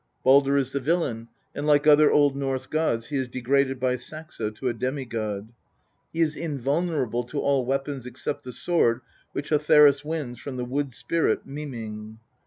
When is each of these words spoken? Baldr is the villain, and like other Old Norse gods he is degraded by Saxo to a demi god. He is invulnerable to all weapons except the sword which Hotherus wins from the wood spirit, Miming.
Baldr 0.25 0.57
is 0.57 0.71
the 0.71 0.79
villain, 0.79 1.27
and 1.53 1.67
like 1.67 1.85
other 1.85 2.11
Old 2.11 2.35
Norse 2.35 2.65
gods 2.65 3.09
he 3.09 3.17
is 3.17 3.27
degraded 3.27 3.79
by 3.79 3.97
Saxo 3.97 4.49
to 4.49 4.67
a 4.67 4.73
demi 4.73 5.05
god. 5.05 5.49
He 6.11 6.21
is 6.21 6.35
invulnerable 6.35 7.23
to 7.25 7.39
all 7.39 7.67
weapons 7.67 8.07
except 8.07 8.43
the 8.43 8.51
sword 8.51 9.01
which 9.33 9.49
Hotherus 9.49 10.03
wins 10.03 10.39
from 10.39 10.57
the 10.57 10.65
wood 10.65 10.91
spirit, 10.93 11.45
Miming. 11.45 12.17